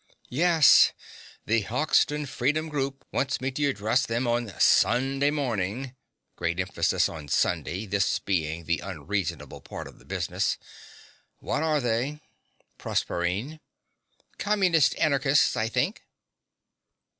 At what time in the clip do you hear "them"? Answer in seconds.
4.03-4.25